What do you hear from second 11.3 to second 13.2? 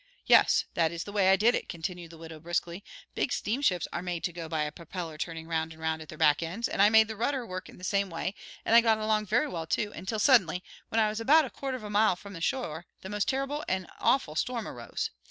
a quarter of a mile from the shore, a